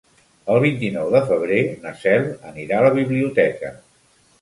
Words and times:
El 0.53 0.61
vint-i-nou 0.63 1.11
de 1.17 1.21
febrer 1.27 1.61
na 1.85 1.93
Cel 2.01 2.27
anirà 2.55 2.83
a 2.83 2.89
la 2.89 2.93
biblioteca. 3.01 3.75